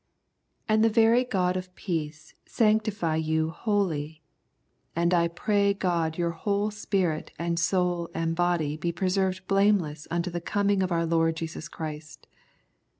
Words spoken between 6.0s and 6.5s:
your